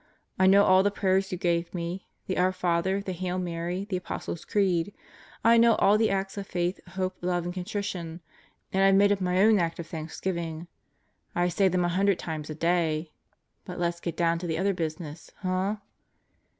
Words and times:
I 0.39 0.47
know 0.47 0.63
all 0.63 0.81
the 0.81 0.89
prayers 0.89 1.31
you 1.31 1.37
gave 1.37 1.75
me: 1.75 2.07
the 2.25 2.35
Our 2.39 2.51
Father, 2.51 3.01
the 3.01 3.11
Hail 3.11 3.37
Mary, 3.37 3.85
the 3.87 3.97
Apostles' 3.97 4.45
Creed. 4.45 4.95
I 5.43 5.57
know 5.57 5.75
all 5.75 5.95
the 5.95 6.09
Acts 6.09 6.39
of 6.39 6.47
Faith, 6.47 6.79
Hope, 6.87 7.17
Love, 7.21 7.45
and 7.45 7.53
Contrition. 7.53 8.19
And 8.73 8.81
I've 8.81 8.95
made 8.95 9.11
up 9.11 9.21
my 9.21 9.39
own 9.43 9.59
Act 9.59 9.77
of 9.77 9.85
Thanksgiving. 9.85 10.65
I 11.35 11.49
say 11.49 11.67
them 11.67 11.85
a 11.85 11.89
hundred 11.89 12.17
times 12.17 12.49
a 12.49 12.55
day. 12.55 13.11
But 13.63 13.77
let's 13.79 13.99
get 13.99 14.17
down 14.17 14.39
to 14.39 14.47
the 14.47 14.57
other 14.57 14.73
business, 14.73 15.29
huh?" 15.43 15.75